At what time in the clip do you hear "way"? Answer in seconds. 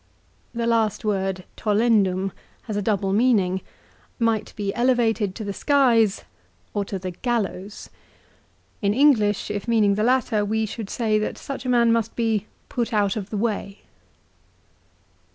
13.37-13.83